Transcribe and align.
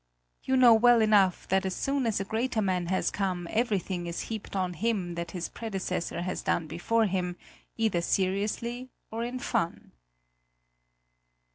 You 0.43 0.57
know 0.57 0.73
well 0.73 0.99
enough 0.99 1.47
that 1.49 1.63
as 1.63 1.75
soon 1.75 2.07
as 2.07 2.19
a 2.19 2.25
greater 2.25 2.59
man 2.59 2.87
has 2.87 3.11
come, 3.11 3.47
everything 3.51 4.07
is 4.07 4.21
heaped 4.21 4.55
on 4.55 4.73
him 4.73 5.13
that 5.13 5.29
his 5.29 5.47
predecessor 5.47 6.23
has 6.23 6.41
done 6.41 6.65
before 6.65 7.05
him, 7.05 7.35
either 7.77 8.01
seriously 8.01 8.89
or 9.11 9.23
in 9.23 9.37
fun. 9.37 9.91